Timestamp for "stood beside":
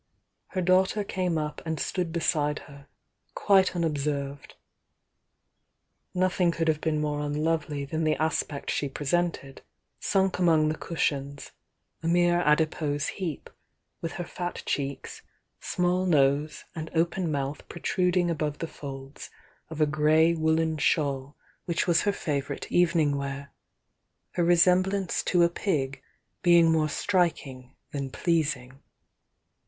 1.79-2.57